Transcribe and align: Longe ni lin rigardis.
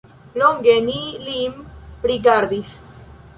Longe 0.41 0.73
ni 0.87 0.97
lin 1.27 1.53
rigardis. 2.13 2.73